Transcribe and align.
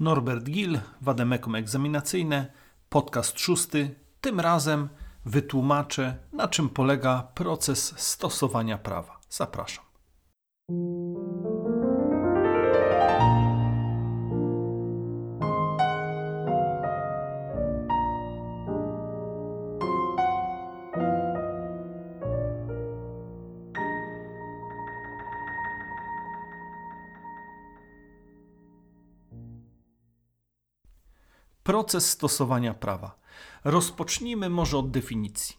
Norbert 0.00 0.44
Gil, 0.44 0.80
Wademekum 1.00 1.54
Egzaminacyjne, 1.54 2.52
podcast 2.88 3.40
szósty. 3.40 3.94
Tym 4.20 4.40
razem 4.40 4.88
wytłumaczę, 5.26 6.16
na 6.32 6.48
czym 6.48 6.68
polega 6.68 7.22
proces 7.34 7.94
stosowania 7.96 8.78
prawa. 8.78 9.20
Zapraszam. 9.30 9.84
Proces 31.64 32.10
stosowania 32.10 32.74
prawa. 32.74 33.18
Rozpocznijmy 33.64 34.50
może 34.50 34.78
od 34.78 34.90
definicji. 34.90 35.56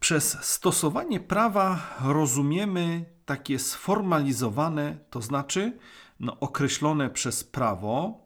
Przez 0.00 0.44
stosowanie 0.44 1.20
prawa 1.20 1.96
rozumiemy 2.04 3.04
takie 3.24 3.58
sformalizowane, 3.58 4.98
to 5.10 5.22
znaczy 5.22 5.78
no, 6.20 6.40
określone 6.40 7.10
przez 7.10 7.44
prawo, 7.44 8.20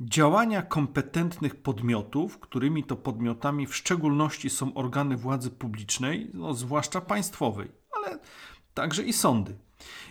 działania 0.00 0.62
kompetentnych 0.62 1.56
podmiotów, 1.56 2.38
którymi 2.38 2.84
to 2.84 2.96
podmiotami 2.96 3.66
w 3.66 3.76
szczególności 3.76 4.50
są 4.50 4.74
organy 4.74 5.16
władzy 5.16 5.50
publicznej, 5.50 6.30
no, 6.34 6.54
zwłaszcza 6.54 7.00
państwowej, 7.00 7.70
ale 7.96 8.18
także 8.74 9.02
i 9.02 9.12
sądy. 9.12 9.56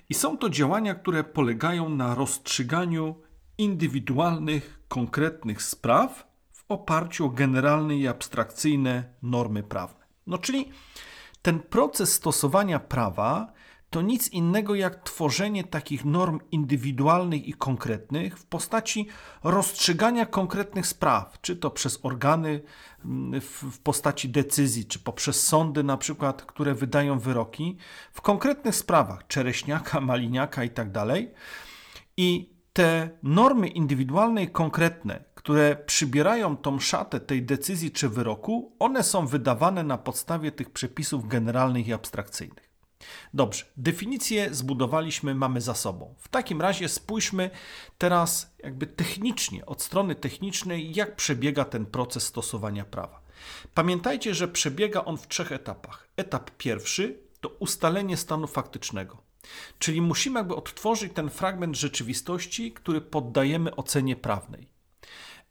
I 0.09 0.13
są 0.13 0.37
to 0.37 0.49
działania, 0.49 0.95
które 0.95 1.23
polegają 1.23 1.89
na 1.89 2.15
rozstrzyganiu 2.15 3.15
indywidualnych, 3.59 4.79
konkretnych 4.87 5.61
spraw 5.61 6.27
w 6.51 6.63
oparciu 6.69 7.25
o 7.25 7.29
generalne 7.29 7.95
i 7.95 8.07
abstrakcyjne 8.07 9.03
normy 9.21 9.63
prawne. 9.63 10.05
No 10.27 10.37
czyli 10.37 10.69
ten 11.41 11.59
proces 11.59 12.13
stosowania 12.13 12.79
prawa 12.79 13.53
to 13.89 14.01
nic 14.01 14.29
innego 14.29 14.75
jak 14.75 15.03
tworzenie 15.03 15.63
takich 15.63 16.05
norm 16.05 16.39
indywidualnych 16.51 17.47
i 17.47 17.53
konkretnych 17.53 18.37
w 18.39 18.45
postaci 18.45 19.07
rozstrzygania 19.43 20.25
konkretnych 20.25 20.87
spraw, 20.87 21.41
czy 21.41 21.55
to 21.55 21.71
przez 21.71 21.99
organy 22.03 22.61
mm, 23.05 23.41
w 23.41 23.79
postaci 23.79 24.29
decyzji, 24.29 24.85
czy 24.85 24.99
poprzez 24.99 25.47
sądy, 25.47 25.83
na 25.83 25.97
przykład, 25.97 26.41
które 26.41 26.75
wydają 26.75 27.19
wyroki 27.19 27.77
w 28.11 28.21
konkretnych 28.21 28.75
sprawach 28.75 29.27
czereśniaka, 29.27 30.01
maliniaka 30.01 30.63
i 30.63 30.69
tak 30.69 30.91
te 32.73 33.09
normy 33.23 33.67
indywidualne 33.67 34.43
i 34.43 34.49
konkretne, 34.49 35.23
które 35.35 35.75
przybierają 35.75 36.57
tą 36.57 36.79
szatę 36.79 37.19
tej 37.19 37.43
decyzji 37.43 37.91
czy 37.91 38.09
wyroku, 38.09 38.75
one 38.79 39.03
są 39.03 39.27
wydawane 39.27 39.83
na 39.83 39.97
podstawie 39.97 40.51
tych 40.51 40.69
przepisów 40.69 41.27
generalnych 41.27 41.87
i 41.87 41.93
abstrakcyjnych. 41.93 42.69
Dobrze, 43.33 43.65
definicję 43.77 44.53
zbudowaliśmy, 44.53 45.35
mamy 45.35 45.61
za 45.61 45.73
sobą. 45.73 46.15
W 46.17 46.27
takim 46.27 46.61
razie 46.61 46.89
spójrzmy 46.89 47.49
teraz 47.97 48.55
jakby 48.63 48.87
technicznie, 48.87 49.65
od 49.65 49.81
strony 49.81 50.15
technicznej, 50.15 50.95
jak 50.95 51.15
przebiega 51.15 51.65
ten 51.65 51.85
proces 51.85 52.23
stosowania 52.23 52.85
prawa. 52.85 53.21
Pamiętajcie, 53.73 54.33
że 54.33 54.47
przebiega 54.47 55.05
on 55.05 55.17
w 55.17 55.27
trzech 55.27 55.51
etapach. 55.51 56.07
Etap 56.17 56.51
pierwszy 56.57 57.19
to 57.41 57.49
ustalenie 57.49 58.17
stanu 58.17 58.47
faktycznego. 58.47 59.28
Czyli 59.79 60.01
musimy 60.01 60.39
jakby 60.39 60.55
odtworzyć 60.55 61.13
ten 61.13 61.29
fragment 61.29 61.77
rzeczywistości, 61.77 62.71
który 62.71 63.01
poddajemy 63.01 63.75
ocenie 63.75 64.15
prawnej. 64.15 64.69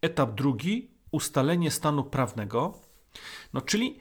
Etap 0.01 0.35
drugi 0.35 0.91
ustalenie 1.11 1.71
stanu 1.71 2.05
prawnego, 2.05 2.79
no 3.53 3.61
czyli 3.61 3.99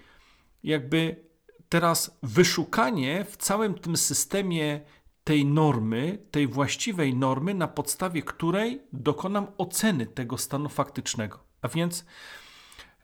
jakby 0.63 1.27
teraz 1.69 2.17
wyszukanie 2.23 3.25
w 3.25 3.37
całym 3.37 3.73
tym 3.73 3.97
systemie 3.97 4.81
tej 5.23 5.45
normy, 5.45 6.17
tej 6.31 6.47
właściwej 6.47 7.15
normy, 7.15 7.53
na 7.53 7.67
podstawie 7.67 8.21
której 8.21 8.81
dokonam 8.93 9.47
oceny 9.57 10.05
tego 10.05 10.37
stanu 10.37 10.69
faktycznego. 10.69 11.39
A 11.61 11.67
więc 11.67 12.05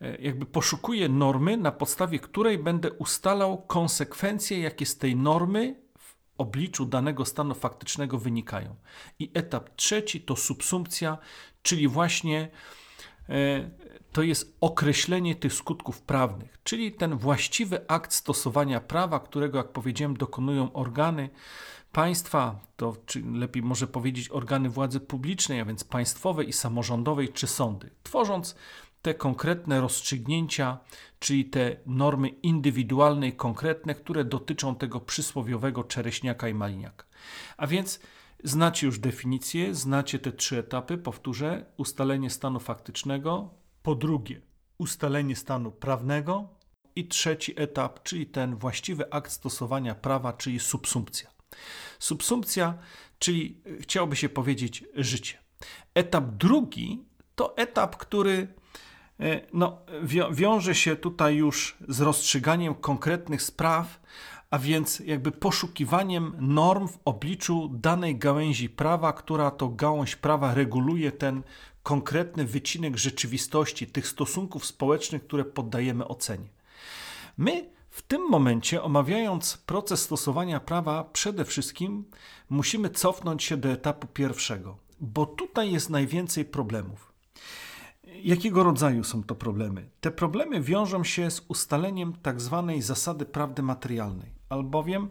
e, 0.01 0.21
jakby 0.21 0.45
poszukuję 0.45 1.09
normy, 1.09 1.57
na 1.57 1.71
podstawie 1.71 2.19
której 2.19 2.57
będę 2.57 2.91
ustalał 2.91 3.61
konsekwencje, 3.61 4.59
jakie 4.59 4.85
z 4.85 4.97
tej 4.97 5.15
normy 5.15 5.82
obliczu 6.37 6.85
danego 6.85 7.25
stanu 7.25 7.55
faktycznego 7.55 8.17
wynikają. 8.17 8.75
I 9.19 9.31
etap 9.33 9.69
trzeci 9.75 10.21
to 10.21 10.35
subsumpcja, 10.35 11.17
czyli 11.63 11.87
właśnie 11.87 12.49
e, 13.29 13.69
to 14.11 14.21
jest 14.21 14.57
określenie 14.61 15.35
tych 15.35 15.53
skutków 15.53 16.01
prawnych, 16.01 16.57
czyli 16.63 16.91
ten 16.91 17.17
właściwy 17.17 17.87
akt 17.87 18.13
stosowania 18.13 18.79
prawa, 18.79 19.19
którego, 19.19 19.57
jak 19.57 19.71
powiedziałem, 19.71 20.17
dokonują 20.17 20.73
organy 20.73 21.29
państwa, 21.91 22.59
to 22.77 22.95
czy 23.05 23.21
lepiej 23.21 23.63
może 23.63 23.87
powiedzieć 23.87 24.29
organy 24.29 24.69
władzy 24.69 24.99
publicznej, 24.99 25.59
a 25.59 25.65
więc 25.65 25.83
państwowej 25.83 26.49
i 26.49 26.53
samorządowej, 26.53 27.29
czy 27.29 27.47
sądy, 27.47 27.89
tworząc 28.03 28.55
te 29.03 29.13
konkretne 29.13 29.81
rozstrzygnięcia, 29.81 30.77
czyli 31.19 31.45
te 31.45 31.75
normy 31.85 32.27
indywidualne 32.27 33.27
i 33.27 33.33
konkretne, 33.33 33.95
które 33.95 34.25
dotyczą 34.25 34.75
tego 34.75 34.99
przysłowiowego 34.99 35.83
czereśniaka 35.83 36.49
i 36.49 36.53
maliniaka. 36.53 37.05
A 37.57 37.67
więc 37.67 37.99
znacie 38.43 38.85
już 38.85 38.99
definicję, 38.99 39.75
znacie 39.75 40.19
te 40.19 40.31
trzy 40.31 40.57
etapy, 40.57 40.97
powtórzę, 40.97 41.65
ustalenie 41.77 42.29
stanu 42.29 42.59
faktycznego, 42.59 43.49
po 43.83 43.95
drugie 43.95 44.41
ustalenie 44.77 45.35
stanu 45.35 45.71
prawnego 45.71 46.49
i 46.95 47.07
trzeci 47.07 47.53
etap, 47.61 48.03
czyli 48.03 48.25
ten 48.25 48.55
właściwy 48.55 49.11
akt 49.11 49.31
stosowania 49.31 49.95
prawa, 49.95 50.33
czyli 50.33 50.59
subsumpcja. 50.59 51.29
Subsumpcja, 51.99 52.77
czyli 53.19 53.61
chciałoby 53.79 54.15
się 54.15 54.29
powiedzieć 54.29 54.83
życie. 54.95 55.37
Etap 55.93 56.25
drugi 56.25 57.05
to 57.35 57.57
etap, 57.57 57.97
który 57.97 58.62
no, 59.53 59.77
wiąże 60.31 60.75
się 60.75 60.95
tutaj 60.95 61.35
już 61.35 61.77
z 61.87 62.01
rozstrzyganiem 62.01 62.75
konkretnych 62.75 63.41
spraw, 63.41 63.99
a 64.49 64.59
więc 64.59 64.99
jakby 64.99 65.31
poszukiwaniem 65.31 66.35
norm 66.39 66.87
w 66.87 66.99
obliczu 67.05 67.69
danej 67.73 68.17
gałęzi 68.17 68.69
prawa, 68.69 69.13
która 69.13 69.51
to 69.51 69.69
gałąź 69.69 70.15
prawa 70.15 70.53
reguluje 70.53 71.11
ten 71.11 71.43
konkretny 71.83 72.45
wycinek 72.45 72.97
rzeczywistości, 72.97 73.87
tych 73.87 74.07
stosunków 74.07 74.65
społecznych, 74.65 75.27
które 75.27 75.45
poddajemy 75.45 76.07
ocenie. 76.07 76.49
My 77.37 77.69
w 77.89 78.01
tym 78.01 78.29
momencie, 78.29 78.83
omawiając 78.83 79.57
proces 79.57 80.01
stosowania 80.01 80.59
prawa, 80.59 81.03
przede 81.03 81.45
wszystkim 81.45 82.05
musimy 82.49 82.89
cofnąć 82.89 83.43
się 83.43 83.57
do 83.57 83.69
etapu 83.69 84.07
pierwszego, 84.07 84.77
bo 84.99 85.25
tutaj 85.25 85.71
jest 85.71 85.89
najwięcej 85.89 86.45
problemów. 86.45 87.12
Jakiego 88.23 88.63
rodzaju 88.63 89.03
są 89.03 89.23
to 89.23 89.35
problemy? 89.35 89.89
Te 90.01 90.11
problemy 90.11 90.61
wiążą 90.61 91.03
się 91.03 91.31
z 91.31 91.45
ustaleniem 91.47 92.13
tak 92.21 92.41
zwanej 92.41 92.81
zasady 92.81 93.25
prawdy 93.25 93.63
materialnej, 93.63 94.33
albowiem 94.49 95.09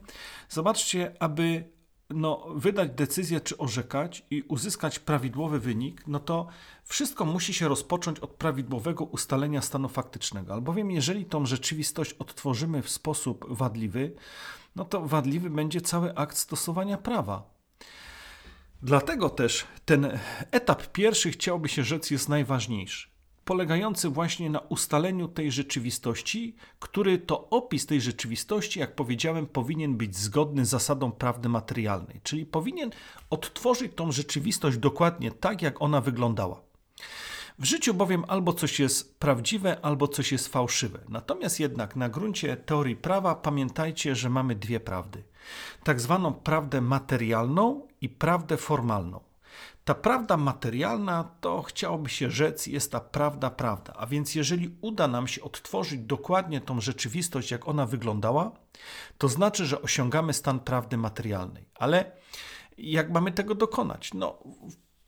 zobaczcie, 0.49 1.17
aby 1.23 1.73
no, 2.11 2.47
wydać 2.55 2.91
decyzję 2.91 3.41
czy 3.41 3.59
orzekać 3.59 4.27
i 4.31 4.43
uzyskać 4.43 4.99
prawidłowy 4.99 5.61
wynik, 5.61 6.07
no 6.07 6.21
to 6.21 6.47
wszystko 6.85 7.25
musi 7.25 7.55
się 7.55 7.69
rozpocząć 7.69 8.19
od 8.19 8.31
prawidłowego 8.31 9.05
ustalenia 9.05 9.63
stanu 9.63 9.89
faktycznego. 9.89 10.53
Albowiem, 10.53 10.91
jeżeli 10.91 11.25
tą 11.25 11.47
rzeczywistość 11.47 12.13
odtworzymy 12.13 12.83
w 12.83 12.91
sposób 12.91 13.47
wadliwy, 13.49 14.15
no 14.77 14.85
to 14.85 15.07
wadliwy 15.07 15.51
będzie 15.51 15.81
cały 15.81 16.15
akt 16.15 16.37
stosowania 16.37 16.99
prawa. 16.99 17.52
Dlatego 18.83 19.31
też 19.31 19.67
ten 19.85 20.19
etap 20.51 20.87
pierwszy, 20.87 21.31
chciałby 21.31 21.69
się 21.69 21.85
rzec, 21.85 22.11
jest 22.11 22.29
najważniejszy, 22.29 23.09
polegający 23.45 24.09
właśnie 24.09 24.51
na 24.51 24.61
ustaleniu 24.61 25.29
tej 25.29 25.53
rzeczywistości, 25.53 26.57
który 26.79 27.19
to 27.19 27.49
opis 27.51 27.87
tej 27.87 28.01
rzeczywistości, 28.01 28.81
jak 28.81 28.95
powiedziałem, 28.95 29.47
powinien 29.47 29.97
być 29.97 30.17
zgodny 30.17 30.67
z 30.67 30.69
zasadą 30.69 31.13
prawdy 31.13 31.49
materialnej, 31.49 32.21
czyli 32.23 32.47
powinien 32.47 32.91
odtworzyć 33.31 33.93
tą 33.95 34.13
rzeczywistość 34.13 34.79
dokładnie 34.79 35.31
tak, 35.31 35.63
jak 35.63 35.83
ona 35.83 36.01
wyglądała. 36.01 36.63
W 37.59 37.65
życiu 37.65 37.95
bowiem 37.95 38.25
albo 38.29 38.53
coś 38.53 38.81
jest 38.81 39.19
prawdziwe, 39.19 39.81
albo 39.83 40.09
coś 40.09 40.33
jest 40.33 40.49
fałszywe. 40.49 40.99
Natomiast 41.09 41.61
jednak 41.61 41.97
na 41.97 42.09
gruncie 42.09 42.57
teorii 42.57 42.97
prawa 42.97 43.35
pamiętajcie, 43.35 44.15
że 44.15 44.31
mamy 44.31 44.55
dwie 44.55 44.81
prawdy. 44.81 45.23
Tak 45.85 46.01
zwaną 46.01 46.35
prawdę 46.35 46.81
materialną 46.81 47.89
i 48.01 48.09
prawdę 48.09 48.57
formalną. 48.57 49.21
Ta 49.85 49.95
prawda 49.95 50.37
materialna 50.37 51.25
to 51.41 51.63
chciałoby 51.63 52.11
się 52.11 52.31
rzec, 52.31 52.67
jest 52.67 52.93
ta 52.93 53.01
prawda, 53.01 53.51
prawda. 53.51 53.93
A 53.97 54.07
więc 54.07 54.35
jeżeli 54.35 54.77
uda 54.81 55.09
nam 55.09 55.29
się 55.29 55.43
odtworzyć 55.43 56.01
dokładnie 56.01 56.61
tą 56.61 56.81
rzeczywistość, 56.81 57.51
jak 57.51 57.69
ona 57.69 57.87
wyglądała, 57.87 58.53
to 59.19 59.29
znaczy, 59.29 59.67
że 59.67 59.83
osiągamy 59.83 60.33
stan 60.33 60.61
prawdy 60.61 60.97
materialnej. 60.97 61.69
Ale 61.75 62.13
jak 62.79 63.11
mamy 63.11 63.33
tego 63.33 63.55
dokonać? 63.55 64.15
No, 64.15 64.39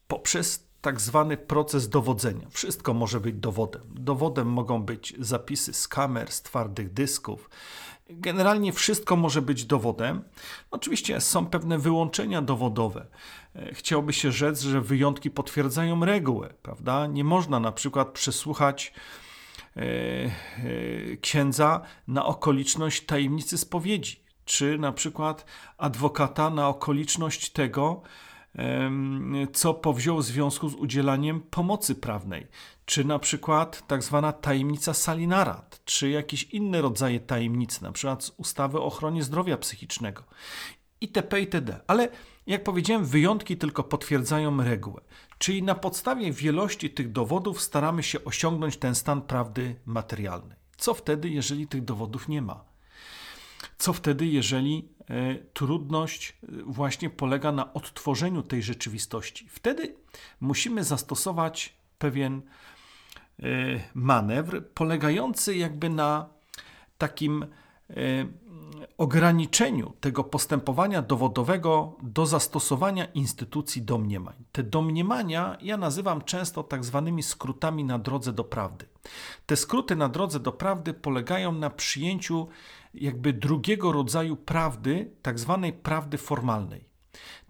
poprzez 0.08 0.68
tak 0.80 1.00
zwany 1.00 1.36
proces 1.36 1.88
dowodzenia. 1.88 2.46
Wszystko 2.50 2.94
może 2.94 3.20
być 3.20 3.34
dowodem. 3.34 3.82
Dowodem 3.94 4.48
mogą 4.48 4.82
być 4.82 5.14
zapisy 5.18 5.72
z 5.72 5.88
kamer, 5.88 6.32
z 6.32 6.42
twardych 6.42 6.92
dysków. 6.92 7.50
Generalnie 8.10 8.72
wszystko 8.72 9.16
może 9.16 9.42
być 9.42 9.64
dowodem. 9.64 10.22
Oczywiście 10.70 11.20
są 11.20 11.46
pewne 11.46 11.78
wyłączenia 11.78 12.42
dowodowe. 12.42 13.06
E, 13.56 13.74
chciałoby 13.74 14.12
się 14.12 14.32
rzec, 14.32 14.60
że 14.60 14.80
wyjątki 14.80 15.30
potwierdzają 15.30 16.04
regułę, 16.04 16.54
prawda? 16.62 17.06
Nie 17.06 17.24
można 17.24 17.60
na 17.60 17.72
przykład 17.72 18.08
przesłuchać 18.08 18.92
e, 19.76 19.80
e, 19.82 20.30
księdza 21.20 21.80
na 22.08 22.26
okoliczność 22.26 23.04
tajemnicy 23.04 23.58
spowiedzi, 23.58 24.20
czy 24.44 24.78
na 24.78 24.92
przykład 24.92 25.44
adwokata 25.78 26.50
na 26.50 26.68
okoliczność 26.68 27.50
tego, 27.50 28.02
co 29.52 29.74
powziął 29.74 30.18
w 30.18 30.24
związku 30.24 30.68
z 30.68 30.74
udzielaniem 30.74 31.40
pomocy 31.40 31.94
prawnej, 31.94 32.46
czy 32.84 33.04
na 33.04 33.18
przykład 33.18 33.86
tak 33.86 34.02
zwana 34.02 34.32
tajemnica 34.32 34.94
Salinarat, 34.94 35.80
czy 35.84 36.10
jakieś 36.10 36.42
inne 36.42 36.82
rodzaje 36.82 37.20
tajemnic, 37.20 37.80
na 37.80 37.92
przykład 37.92 38.24
z 38.24 38.30
ustawy 38.30 38.78
o 38.78 38.84
ochronie 38.84 39.22
zdrowia 39.22 39.56
psychicznego 39.56 40.24
itp. 41.04 41.40
itd. 41.40 41.80
Ale 41.86 42.08
jak 42.46 42.64
powiedziałem, 42.64 43.04
wyjątki 43.04 43.56
tylko 43.56 43.82
potwierdzają 43.82 44.62
regułę. 44.62 45.00
Czyli 45.38 45.62
na 45.62 45.74
podstawie 45.74 46.32
wielości 46.32 46.90
tych 46.90 47.12
dowodów 47.12 47.62
staramy 47.62 48.02
się 48.02 48.24
osiągnąć 48.24 48.76
ten 48.76 48.94
stan 48.94 49.22
prawdy 49.22 49.76
materialnej. 49.86 50.56
Co 50.76 50.94
wtedy, 50.94 51.28
jeżeli 51.28 51.66
tych 51.66 51.84
dowodów 51.84 52.28
nie 52.28 52.42
ma? 52.42 52.64
Co 53.78 53.92
wtedy, 53.92 54.26
jeżeli 54.26 54.88
trudność 55.52 56.28
e, 56.28 56.46
właśnie 56.62 57.10
polega 57.10 57.52
na 57.52 57.72
odtworzeniu 57.72 58.42
tej 58.42 58.62
rzeczywistości? 58.62 59.48
Wtedy 59.48 59.94
musimy 60.40 60.84
zastosować 60.84 61.76
pewien 61.98 62.42
e, 63.42 63.46
manewr 63.94 64.68
polegający 64.68 65.56
jakby 65.56 65.88
na 65.90 66.28
takim 66.98 67.46
ograniczeniu 68.98 69.92
tego 70.00 70.24
postępowania 70.24 71.02
dowodowego 71.02 71.96
do 72.02 72.26
zastosowania 72.26 73.04
instytucji 73.04 73.82
domniemań. 73.82 74.34
Te 74.52 74.62
domniemania 74.62 75.56
ja 75.60 75.76
nazywam 75.76 76.22
często 76.22 76.62
tak 76.62 76.84
zwanymi 76.84 77.22
skrótami 77.22 77.84
na 77.84 77.98
drodze 77.98 78.32
do 78.32 78.44
prawdy. 78.44 78.86
Te 79.46 79.56
skróty 79.56 79.96
na 79.96 80.08
drodze 80.08 80.40
do 80.40 80.52
prawdy 80.52 80.94
polegają 80.94 81.52
na 81.52 81.70
przyjęciu 81.70 82.48
jakby 82.94 83.32
drugiego 83.32 83.92
rodzaju 83.92 84.36
prawdy, 84.36 85.10
tak 85.22 85.38
zwanej 85.38 85.72
prawdy 85.72 86.18
formalnej. 86.18 86.84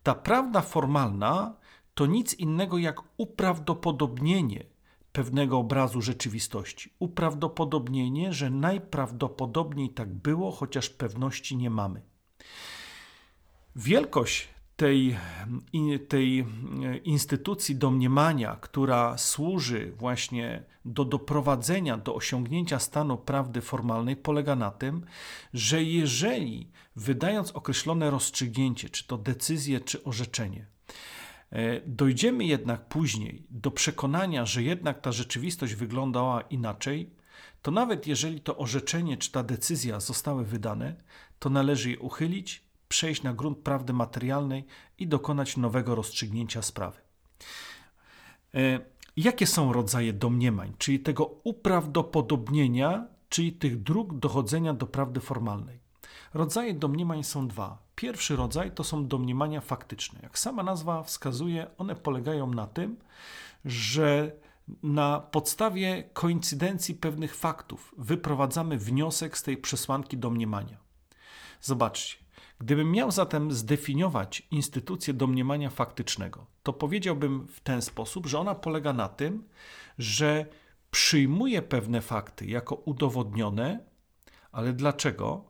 Ta 0.03 0.15
prawda 0.15 0.61
formalna 0.61 1.55
to 1.95 2.07
nic 2.07 2.35
innego 2.35 2.79
jak 2.79 3.01
uprawdopodobnienie 3.17 4.74
pewnego 5.15 5.59
obrazu 5.59 6.01
rzeczywistości. 6.03 6.93
Uprawdopodobnienie, 6.99 8.33
że 8.33 8.51
najprawdopodobniej 8.51 9.91
tak 9.91 10.15
było, 10.15 10.51
chociaż 10.51 10.91
pewności 10.91 11.57
nie 11.57 11.71
mamy. 11.71 12.03
Wielkość 13.77 14.49
tej, 14.77 15.17
tej 16.09 16.47
instytucji 17.05 17.77
domniemania, 17.77 18.57
która 18.61 19.19
służy 19.19 19.93
właśnie 19.99 20.65
do 20.85 21.05
doprowadzenia, 21.05 21.99
do 21.99 22.15
osiągnięcia 22.15 22.79
stanu 22.79 23.17
prawdy 23.17 23.61
formalnej, 23.61 24.17
polega 24.17 24.57
na 24.57 24.71
tym, 24.71 25.07
że 25.53 25.83
jeżeli 25.83 26.71
wydając 26.97 27.51
określone 27.51 28.11
rozstrzygnięcie, 28.11 28.89
czy 28.89 29.07
to 29.07 29.19
decyzję, 29.19 29.81
czy 29.81 30.05
orzeczenie, 30.05 30.61
e, 30.61 30.74
dojdziemy 31.87 32.45
jednak 32.45 32.89
później 32.89 33.47
do 33.51 33.71
przekonania, 33.71 34.47
że 34.47 34.63
jednak 34.63 35.01
ta 35.01 35.13
rzeczywistość 35.13 35.75
wyglądała 35.75 36.41
inaczej, 36.41 37.11
to 37.63 37.71
nawet 37.71 38.07
jeżeli 38.07 38.41
to 38.41 38.57
orzeczenie 38.57 39.17
czy 39.17 39.33
ta 39.33 39.43
decyzja 39.43 40.01
zostały 40.01 40.45
wydane, 40.45 40.95
to 41.39 41.51
należy 41.51 41.91
je 41.91 41.99
uchylić 41.99 42.65
przejść 42.89 43.23
na 43.23 43.35
grunt 43.35 43.59
prawdy 43.59 43.93
materialnej 43.93 44.65
i 44.99 45.07
dokonać 45.07 45.57
nowego 45.57 45.95
rozstrzygnięcia 45.95 46.63
sprawy. 46.63 47.01
E, 48.55 48.81
jakie 49.17 49.47
są 49.47 49.73
rodzaje 49.73 50.13
domniemań, 50.13 50.73
czyli 50.79 51.01
tego 51.01 51.41
uprawdopodobnienia, 51.45 53.07
czyli 53.29 53.53
tych 53.53 53.83
dróg 53.83 54.19
dochodzenia 54.19 54.75
do 54.75 54.87
prawdy 54.87 55.21
formalnej? 55.21 55.79
Rodzaje 56.35 56.75
domniemań 56.75 57.25
są 57.25 57.49
dwa. 57.49 57.84
Pierwszy 57.95 58.37
rodzaj 58.37 58.73
to 58.73 58.85
są 58.85 59.07
domniemania 59.09 59.61
faktyczne. 59.61 60.21
Jak 60.23 60.39
sama 60.39 60.63
nazwa 60.63 61.03
wskazuje, 61.03 61.67
one 61.79 61.95
polegają 61.97 62.47
na 62.47 62.67
tym, 62.67 62.97
że 63.65 64.33
na 64.83 65.21
podstawie 65.21 66.03
koincydencji 66.13 66.95
pewnych 66.95 67.35
faktów 67.35 67.95
wyprowadzamy 67.99 68.79
wniosek 68.79 69.39
z 69.39 69.43
tej 69.43 69.57
przesłanki 69.57 70.19
domniemania. 70.19 70.77
Zobaczcie, 71.61 72.25
Gdybym 72.61 72.93
miał 72.93 73.11
zatem 73.11 73.53
zdefiniować 73.53 74.43
instytucję 74.51 75.15
domniemania 75.15 75.71
faktycznego, 75.71 76.47
to 76.63 76.73
powiedziałbym 76.73 77.47
w 77.47 77.61
ten 77.61 77.83
sposób, 77.83 78.27
że 78.27 78.39
ona 78.39 78.55
polega 78.55 78.93
na 78.93 79.09
tym, 79.09 79.49
że 79.99 80.47
przyjmuje 80.91 81.63
pewne 81.63 82.01
fakty 82.01 82.47
jako 82.47 82.75
udowodnione, 82.75 83.85
ale 84.53 84.73
dlaczego? 84.73 85.45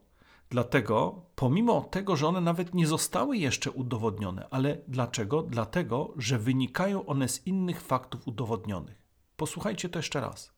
Dlatego, 0.55 1.21
pomimo 1.35 1.81
tego, 1.81 2.15
że 2.15 2.27
one 2.27 2.41
nawet 2.41 2.73
nie 2.73 2.87
zostały 2.87 3.37
jeszcze 3.37 3.71
udowodnione, 3.71 4.47
ale 4.49 4.77
dlaczego? 4.87 5.43
Dlatego, 5.43 6.13
że 6.17 6.39
wynikają 6.39 7.05
one 7.05 7.27
z 7.27 7.47
innych 7.47 7.81
faktów 7.81 8.27
udowodnionych. 8.27 9.01
Posłuchajcie 9.37 9.89
to 9.89 9.99
jeszcze 9.99 10.21
raz. 10.21 10.53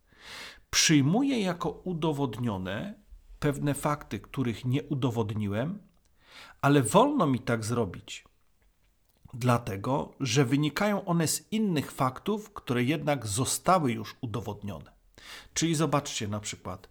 Przyjmuję 0.69 1.41
jako 1.41 1.69
udowodnione 1.69 2.99
pewne 3.39 3.73
fakty, 3.73 4.19
których 4.19 4.65
nie 4.65 4.83
udowodniłem, 4.83 5.79
ale 6.61 6.83
wolno 6.83 7.27
mi 7.27 7.39
tak 7.39 7.65
zrobić, 7.65 8.25
dlatego 9.33 10.13
że 10.19 10.45
wynikają 10.45 11.05
one 11.05 11.27
z 11.27 11.47
innych 11.51 11.91
faktów, 11.91 12.53
które 12.53 12.83
jednak 12.83 13.27
zostały 13.27 13.91
już 13.91 14.15
udowodnione. 14.21 14.91
Czyli 15.53 15.75
zobaczcie 15.75 16.27
na 16.27 16.39
przykład, 16.39 16.89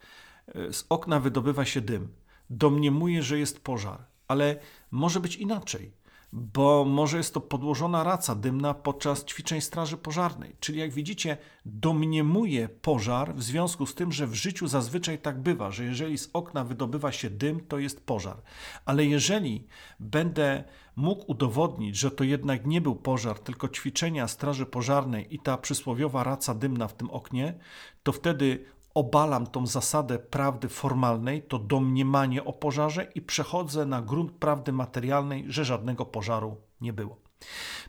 e, 0.49 0.73
z 0.73 0.87
okna 0.89 1.21
wydobywa 1.21 1.65
się 1.65 1.81
dym, 1.81 2.26
domniemuję, 2.51 3.23
że 3.23 3.39
jest 3.39 3.65
pożar, 3.65 4.05
ale 4.29 4.57
może 4.91 5.21
być 5.21 5.37
inaczej 5.37 5.93
bo 6.33 6.85
może 6.85 7.17
jest 7.17 7.35
to 7.35 7.41
podłożona 7.41 8.05
raca 8.05 8.35
dymna 8.35 8.75
podczas 8.75 9.25
ćwiczeń 9.25 9.61
Straży 9.61 9.97
Pożarnej. 9.97 10.57
Czyli 10.61 10.79
jak 10.79 10.91
widzicie, 10.91 11.37
domniemuje 11.67 12.69
pożar 12.69 13.35
w 13.35 13.43
związku 13.43 13.87
z 13.87 13.95
tym, 13.95 14.13
że 14.13 14.27
w 14.27 14.35
życiu 14.35 14.67
zazwyczaj 14.67 15.19
tak 15.19 15.41
bywa, 15.41 15.71
że 15.71 15.85
jeżeli 15.85 16.19
z 16.19 16.31
okna 16.33 16.65
wydobywa 16.65 17.13
się 17.13 17.31
dym, 17.31 17.61
to 17.61 17.79
jest 17.79 18.07
pożar. 18.07 18.37
Ale 18.85 19.05
jeżeli 19.05 19.67
będę 20.01 20.65
mógł 20.97 21.25
udowodnić, 21.31 21.97
że 21.97 22.11
to 22.11 22.25
jednak 22.25 22.67
nie 22.67 22.81
był 22.81 22.97
pożar, 22.97 23.39
tylko 23.39 23.69
ćwiczenia 23.69 24.29
Straży 24.29 24.67
Pożarnej 24.67 25.35
i 25.35 25.39
ta 25.39 25.59
przysłowiowa 25.59 26.25
raca 26.25 26.55
dymna 26.55 26.89
w 26.89 26.95
tym 26.95 27.11
oknie, 27.11 27.59
to 28.03 28.13
wtedy 28.13 28.65
obalam 28.97 29.47
tą 29.47 29.67
zasadę 29.67 30.19
prawdy 30.19 30.69
formalnej, 30.69 31.43
to 31.43 31.59
domniemanie 31.59 32.45
o 32.45 32.53
pożarze 32.53 33.07
i 33.15 33.23
przechodzę 33.23 33.87
na 33.87 34.03
grunt 34.03 34.33
prawdy 34.33 34.73
materialnej, 34.73 35.45
że 35.49 35.65
żadnego 35.65 36.07
pożaru 36.07 36.57
nie 36.81 36.93
było. 36.93 37.17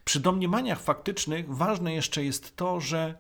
Przy 0.06 0.20
domniemaniach 0.20 0.82
faktycznych 0.82 1.56
ważne 1.56 1.94
jeszcze 1.94 2.24
jest 2.24 2.56
to, 2.56 2.80
że 2.80 3.18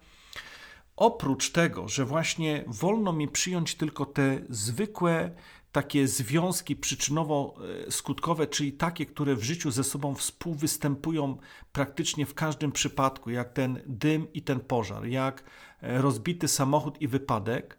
oprócz 0.95 1.51
tego, 1.51 1.87
że 1.87 2.05
właśnie 2.05 2.63
wolno 2.67 3.13
mi 3.13 3.27
przyjąć 3.27 3.75
tylko 3.75 4.05
te 4.05 4.39
zwykłe 4.49 5.31
takie 5.71 6.07
związki 6.07 6.75
przyczynowo-skutkowe, 6.75 8.49
czyli 8.49 8.73
takie, 8.73 9.05
które 9.05 9.35
w 9.35 9.43
życiu 9.43 9.71
ze 9.71 9.83
sobą 9.83 10.15
współwystępują 10.15 11.37
praktycznie 11.71 12.25
w 12.25 12.33
każdym 12.33 12.71
przypadku, 12.71 13.29
jak 13.29 13.53
ten 13.53 13.81
dym 13.85 14.33
i 14.33 14.41
ten 14.41 14.59
pożar, 14.59 15.05
jak 15.05 15.43
e, 15.81 16.01
rozbity 16.01 16.47
samochód 16.47 17.01
i 17.01 17.07
wypadek, 17.07 17.76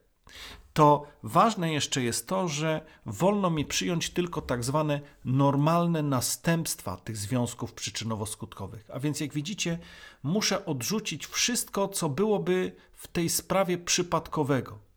to 0.72 1.06
ważne 1.22 1.72
jeszcze 1.72 2.02
jest 2.02 2.28
to, 2.28 2.48
że 2.48 2.80
wolno 3.06 3.50
mi 3.50 3.64
przyjąć 3.64 4.10
tylko 4.10 4.42
tak 4.42 4.64
zwane 4.64 5.00
normalne 5.24 6.02
następstwa 6.02 6.96
tych 6.96 7.16
związków 7.16 7.74
przyczynowo-skutkowych. 7.74 8.90
A 8.92 9.00
więc, 9.00 9.20
jak 9.20 9.32
widzicie, 9.32 9.78
muszę 10.22 10.66
odrzucić 10.66 11.26
wszystko, 11.26 11.88
co 11.88 12.08
byłoby 12.08 12.72
w 12.92 13.08
tej 13.08 13.28
sprawie 13.28 13.78
przypadkowego. 13.78 14.87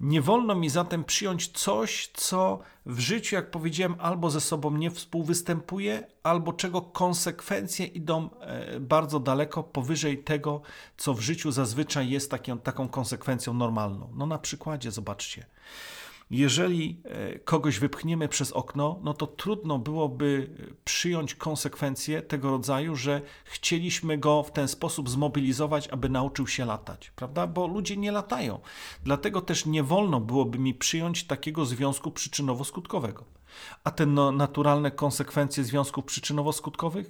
Nie 0.00 0.22
wolno 0.22 0.54
mi 0.54 0.68
zatem 0.68 1.04
przyjąć 1.04 1.48
coś, 1.48 2.10
co 2.14 2.58
w 2.86 2.98
życiu, 2.98 3.36
jak 3.36 3.50
powiedziałem, 3.50 3.96
albo 3.98 4.30
ze 4.30 4.40
sobą 4.40 4.70
nie 4.70 4.90
współwystępuje, 4.90 6.06
albo 6.22 6.52
czego 6.52 6.82
konsekwencje 6.82 7.86
idą 7.86 8.30
e, 8.40 8.80
bardzo 8.80 9.20
daleko 9.20 9.62
powyżej 9.62 10.24
tego, 10.24 10.60
co 10.96 11.14
w 11.14 11.20
życiu 11.20 11.52
zazwyczaj 11.52 12.10
jest 12.10 12.30
taką, 12.30 12.58
taką 12.58 12.88
konsekwencją 12.88 13.54
normalną. 13.54 14.10
No 14.14 14.26
na 14.26 14.38
przykładzie, 14.38 14.90
zobaczcie. 14.90 15.46
Jeżeli 16.30 17.02
e, 17.04 17.38
kogoś 17.38 17.78
wypchniemy 17.78 18.28
przez 18.28 18.52
okno, 18.52 19.00
no 19.02 19.14
to 19.14 19.26
trudno 19.26 19.78
byłoby 19.78 20.50
przyjąć 20.84 21.34
konsekwencje 21.34 22.22
tego 22.22 22.50
rodzaju, 22.50 22.96
że 22.96 23.22
chcieliśmy 23.44 24.18
go 24.18 24.42
w 24.42 24.52
ten 24.52 24.68
sposób 24.68 25.10
zmobilizować, 25.10 25.88
aby 25.88 26.08
nauczył 26.08 26.46
się 26.46 26.64
latać, 26.64 27.10
prawda? 27.10 27.46
Bo 27.46 27.66
ludzie 27.66 27.96
nie 27.96 28.12
latają. 28.12 28.60
Dlatego 29.04 29.40
też 29.40 29.66
nie 29.66 29.82
wolno 29.82 30.20
byłoby 30.20 30.58
mi 30.58 30.74
przyjąć 30.74 31.24
takiego 31.24 31.66
związku 31.66 32.10
przyczynowo-skutkowego. 32.10 33.24
A 33.84 33.90
te 33.90 34.06
no, 34.06 34.32
naturalne 34.32 34.90
konsekwencje 34.90 35.64
związków 35.64 36.04
przyczynowo-skutkowych? 36.04 37.04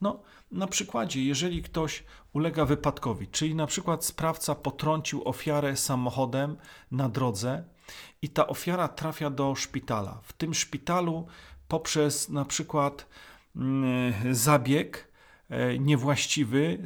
No, 0.00 0.22
na 0.50 0.66
przykładzie, 0.66 1.24
jeżeli 1.24 1.62
ktoś 1.62 2.04
ulega 2.32 2.64
wypadkowi, 2.64 3.28
czyli 3.28 3.54
na 3.54 3.66
przykład 3.66 4.04
sprawca 4.04 4.54
potrącił 4.54 5.28
ofiarę 5.28 5.76
samochodem 5.76 6.56
na 6.90 7.08
drodze 7.08 7.64
i 8.22 8.28
ta 8.28 8.46
ofiara 8.46 8.88
trafia 8.88 9.30
do 9.30 9.54
szpitala. 9.54 10.20
W 10.22 10.32
tym 10.32 10.54
szpitalu 10.54 11.26
poprzez 11.68 12.28
na 12.28 12.44
przykład 12.44 13.06
mm, 13.56 14.34
zabieg 14.34 15.08
e, 15.50 15.78
niewłaściwy, 15.78 16.78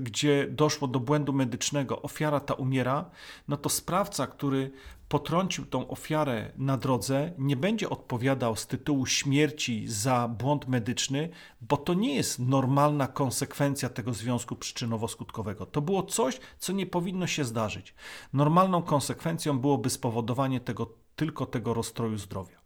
gdzie 0.00 0.46
doszło 0.50 0.88
do 0.88 1.00
błędu 1.00 1.32
medycznego, 1.32 2.02
ofiara 2.02 2.40
ta 2.40 2.54
umiera, 2.54 3.10
no 3.48 3.56
to 3.56 3.68
sprawca, 3.68 4.26
który 4.26 4.70
potrącił 5.14 5.66
tą 5.66 5.88
ofiarę 5.88 6.52
na 6.56 6.76
drodze, 6.76 7.32
nie 7.38 7.56
będzie 7.56 7.90
odpowiadał 7.90 8.56
z 8.56 8.66
tytułu 8.66 9.06
śmierci 9.06 9.88
za 9.88 10.28
błąd 10.28 10.68
medyczny, 10.68 11.28
bo 11.60 11.76
to 11.76 11.94
nie 11.94 12.14
jest 12.14 12.38
normalna 12.38 13.06
konsekwencja 13.06 13.88
tego 13.88 14.14
związku 14.14 14.54
przyczynowo-skutkowego. 14.54 15.66
To 15.66 15.82
było 15.82 16.02
coś, 16.02 16.40
co 16.58 16.72
nie 16.72 16.86
powinno 16.86 17.26
się 17.26 17.44
zdarzyć. 17.44 17.94
Normalną 18.32 18.82
konsekwencją 18.82 19.58
byłoby 19.58 19.90
spowodowanie 19.90 20.60
tego, 20.60 20.94
tylko 21.16 21.46
tego 21.46 21.74
rozstroju 21.74 22.18
zdrowia. 22.18 22.56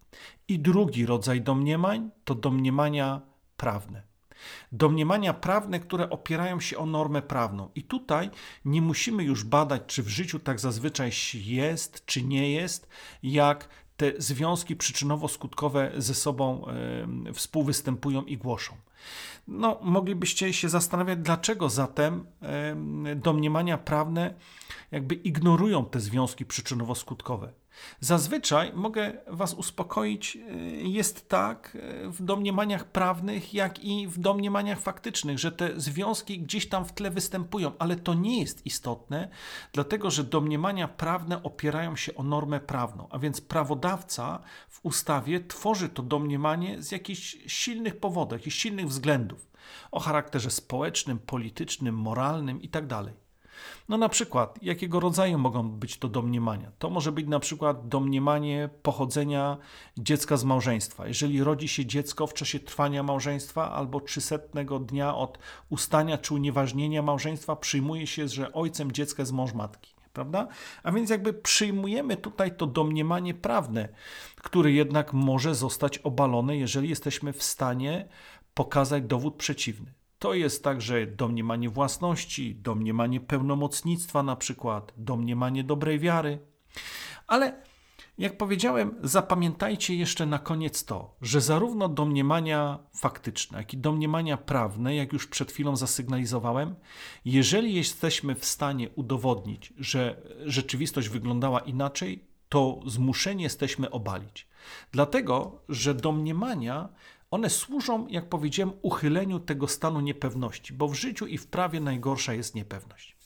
I 0.49 0.59
drugi 0.59 1.07
rodzaj 1.07 1.43
domniemań 1.43 2.11
to 2.25 2.35
domniemania 2.35 3.21
prawne. 3.57 4.08
Domniemania 4.73 5.35
prawne, 5.35 5.81
które 5.81 6.11
opierają 6.11 6.61
się 6.61 6.79
o 6.79 6.87
normę 6.87 7.23
prawną. 7.23 7.71
I 7.75 7.83
tutaj 7.83 8.31
nie 8.65 8.83
musimy 8.83 9.25
już 9.25 9.45
badać, 9.45 9.83
czy 9.87 10.03
w 10.03 10.09
życiu 10.09 10.39
tak 10.39 10.61
zazwyczaj 10.61 11.11
jest, 11.35 12.07
czy 12.07 12.23
nie 12.23 12.53
jest, 12.53 12.89
jak 13.23 13.69
te 13.97 14.13
związki 14.19 14.77
przyczynowo-skutkowe 14.77 15.91
ze 15.97 16.15
sobą 16.15 16.67
współwystępują 17.35 18.23
i 18.23 18.37
głoszą. 18.37 18.75
No, 19.49 19.79
moglibyście 19.83 20.53
się 20.53 20.69
zastanawiać, 20.69 21.19
dlaczego 21.19 21.69
zatem 21.69 22.27
domniemania 23.17 23.79
prawne 23.79 24.35
jakby 24.91 25.15
ignorują 25.15 25.85
te 25.85 26.01
związki 26.01 26.47
przyczynowo-skutkowe. 26.47 27.49
Zazwyczaj 28.01 28.73
mogę 28.75 29.13
Was 29.27 29.55
uspokoić, 29.55 30.37
y, 30.37 30.41
jest 30.83 31.29
tak 31.29 31.75
y, 32.05 32.11
w 32.11 32.23
domniemaniach 32.23 32.85
prawnych, 32.85 33.55
jak 33.55 33.85
i 33.85 34.07
w 34.07 34.19
domniemaniach 34.19 34.81
faktycznych, 34.81 35.39
że 35.39 35.53
te 35.53 35.81
związki 35.81 36.39
gdzieś 36.39 36.69
tam 36.69 36.85
w 36.85 36.93
tle 36.93 37.11
występują, 37.11 37.73
ale 37.79 37.97
to 37.97 38.15
nie 38.15 38.41
jest 38.41 38.67
istotne, 38.67 39.29
dlatego 39.73 40.11
że 40.11 40.25
domniemania 40.25 40.89
prawne 40.89 41.43
opierają 41.43 41.97
się 41.97 42.15
o 42.15 42.23
normę 42.23 42.61
prawną, 42.61 43.07
a 43.11 43.19
więc 43.19 43.41
prawodawca 43.41 44.43
w 44.69 44.81
ustawie 44.83 45.41
tworzy 45.41 45.89
to 45.89 46.03
domniemanie 46.03 46.83
z 46.83 46.93
jakichś 46.93 47.37
silnych 47.47 48.01
powodów, 48.01 48.33
jakichś 48.33 48.57
silnych 48.57 48.89
względów 48.89 49.49
o 49.91 50.01
charakterze 50.01 50.51
społecznym, 50.51 51.19
politycznym, 51.19 51.95
moralnym 51.95 52.63
itd. 52.63 53.13
No 53.89 53.99
na 53.99 54.09
przykład, 54.09 54.59
jakiego 54.63 55.01
rodzaju 55.01 55.39
mogą 55.39 55.71
być 55.71 55.99
to 55.99 56.09
domniemania? 56.09 56.73
To 56.79 56.91
może 56.91 57.13
być 57.13 57.27
na 57.27 57.41
przykład 57.41 57.89
domniemanie 57.89 58.69
pochodzenia 58.83 59.57
dziecka 59.99 60.37
z 60.37 60.45
małżeństwa. 60.45 61.07
Jeżeli 61.07 61.43
rodzi 61.43 61.69
się 61.69 61.87
dziecko 61.87 62.27
w 62.27 62.35
czasie 62.35 62.61
trwania 62.61 63.03
małżeństwa 63.03 63.73
albo 63.73 64.01
300 64.01 64.39
dnia 64.81 65.15
od 65.15 65.39
ustania 65.69 66.19
czy 66.19 66.35
unieważnienia 66.35 67.03
małżeństwa, 67.03 67.57
przyjmuje 67.57 68.07
się, 68.07 68.29
że 68.29 68.53
ojcem 68.53 68.93
dziecka 68.93 69.23
jest 69.23 69.33
mąż 69.33 69.53
matki. 69.53 69.95
Prawda? 70.13 70.49
A 70.83 70.93
więc 70.93 71.11
jakby 71.11 71.33
przyjmujemy 71.33 72.17
tutaj 72.17 72.57
to 72.57 72.67
domniemanie 72.67 73.35
prawne, 73.35 73.89
które 74.37 74.73
jednak 74.73 75.13
może 75.13 75.55
zostać 75.55 75.99
obalone, 75.99 76.57
jeżeli 76.57 76.89
jesteśmy 76.89 77.33
w 77.33 77.43
stanie 77.43 78.09
pokazać 78.55 79.05
dowód 79.05 79.37
przeciwny. 79.37 79.98
To 80.19 80.35
jest 80.35 80.65
także 80.65 81.07
domniemanie 81.07 81.71
własności, 81.71 82.55
domniemanie 82.55 83.21
pełnomocnictwa, 83.21 84.23
na 84.23 84.37
przykład, 84.37 84.93
domniemanie 84.97 85.65
dobrej 85.65 85.99
wiary. 85.99 86.39
Ale 87.27 87.63
jak 88.19 88.37
powiedziałem, 88.37 88.95
zapamiętajcie 89.03 89.95
jeszcze 89.95 90.27
na 90.27 90.39
koniec 90.39 90.85
to, 90.85 91.17
że 91.21 91.41
zarówno 91.41 91.89
domniemania 91.89 92.79
faktyczne, 92.95 93.59
jak 93.59 93.75
i 93.75 93.79
domniemania 93.79 94.37
prawne, 94.37 94.95
jak 94.95 95.13
już 95.13 95.27
przed 95.27 95.53
chwilą 95.53 95.77
zasygnalizowałem, 95.77 96.75
jeżeli 97.25 97.75
jesteśmy 97.75 98.35
w 98.35 98.45
stanie 98.45 98.89
udowodnić, 98.91 99.73
że 99.77 100.23
rzeczywistość 100.45 101.09
wyglądała 101.09 101.61
inaczej, 101.61 102.25
to 102.49 102.81
zmuszeni 102.87 103.43
jesteśmy 103.43 103.91
obalić. 103.91 104.49
Dlatego, 104.93 105.63
że 105.69 105.95
domniemania 105.95 106.89
one 107.31 107.51
służą, 107.51 108.07
jak 108.07 108.29
powiedziałem, 108.29 108.73
uchyleniu 108.83 109.41
tego 109.41 109.69
stanu 109.69 110.01
niepewności, 110.01 110.73
bo 110.73 110.89
w 110.89 110.95
życiu 110.95 111.27
i 111.27 111.39
w 111.39 111.47
prawie 111.47 111.81
najgorsza 111.81 112.35
jest 112.35 112.55
niepewność. 112.55 113.17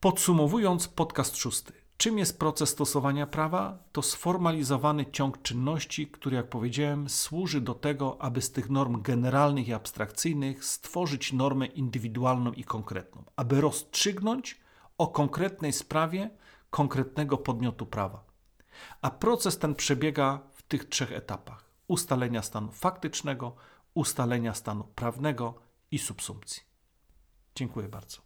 Podsumowując 0.00 0.88
podcast 0.88 1.36
szósty. 1.36 1.72
Czym 1.96 2.18
jest 2.18 2.38
proces 2.38 2.68
stosowania 2.68 3.26
prawa? 3.26 3.78
To 3.92 4.02
sformalizowany 4.02 5.06
ciąg 5.06 5.42
czynności, 5.42 6.06
który, 6.06 6.36
jak 6.36 6.48
powiedziałem, 6.48 7.08
służy 7.08 7.60
do 7.60 7.74
tego, 7.74 8.22
aby 8.22 8.42
z 8.42 8.52
tych 8.52 8.70
norm 8.70 9.02
generalnych 9.02 9.68
i 9.68 9.72
abstrakcyjnych 9.72 10.64
stworzyć 10.64 11.32
normę 11.32 11.66
indywidualną 11.66 12.52
i 12.52 12.64
konkretną, 12.64 13.24
aby 13.36 13.60
rozstrzygnąć 13.60 14.60
o 14.98 15.08
konkretnej 15.08 15.72
sprawie 15.72 16.30
konkretnego 16.70 17.38
podmiotu 17.38 17.86
prawa. 17.86 18.24
A 19.02 19.10
proces 19.10 19.58
ten 19.58 19.74
przebiega 19.74 20.40
w 20.52 20.62
tych 20.62 20.88
trzech 20.88 21.12
etapach 21.12 21.65
ustalenia 21.88 22.42
stanu 22.42 22.72
faktycznego, 22.72 23.54
ustalenia 23.94 24.54
stanu 24.54 24.84
prawnego 24.84 25.54
i 25.90 25.98
subsumpcji. 25.98 26.62
Dziękuję 27.54 27.88
bardzo. 27.88 28.18